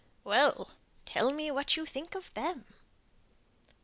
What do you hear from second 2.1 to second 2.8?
of them!"